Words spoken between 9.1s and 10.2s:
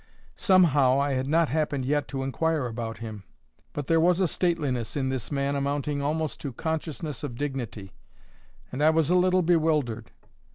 a little bewildered.